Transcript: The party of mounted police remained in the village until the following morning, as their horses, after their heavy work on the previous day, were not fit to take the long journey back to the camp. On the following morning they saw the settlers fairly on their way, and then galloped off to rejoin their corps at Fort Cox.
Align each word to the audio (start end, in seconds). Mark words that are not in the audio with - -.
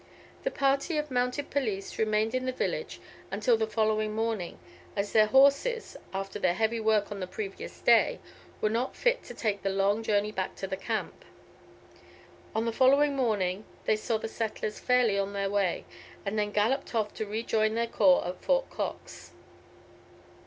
The 0.43 0.49
party 0.49 0.97
of 0.97 1.11
mounted 1.11 1.51
police 1.51 1.99
remained 1.99 2.33
in 2.33 2.45
the 2.47 2.51
village 2.51 2.99
until 3.29 3.55
the 3.55 3.67
following 3.67 4.15
morning, 4.15 4.57
as 4.95 5.11
their 5.11 5.27
horses, 5.27 5.95
after 6.11 6.39
their 6.39 6.55
heavy 6.55 6.79
work 6.79 7.11
on 7.11 7.19
the 7.19 7.27
previous 7.27 7.79
day, 7.81 8.17
were 8.61 8.69
not 8.71 8.95
fit 8.95 9.21
to 9.25 9.35
take 9.35 9.61
the 9.61 9.69
long 9.69 10.01
journey 10.01 10.31
back 10.31 10.55
to 10.55 10.65
the 10.65 10.75
camp. 10.75 11.23
On 12.55 12.65
the 12.65 12.73
following 12.73 13.15
morning 13.15 13.63
they 13.85 13.95
saw 13.95 14.17
the 14.17 14.27
settlers 14.27 14.79
fairly 14.79 15.19
on 15.19 15.33
their 15.33 15.51
way, 15.51 15.85
and 16.25 16.39
then 16.39 16.49
galloped 16.49 16.95
off 16.95 17.13
to 17.13 17.25
rejoin 17.27 17.75
their 17.75 17.85
corps 17.85 18.25
at 18.25 18.41
Fort 18.41 18.71
Cox. 18.71 19.33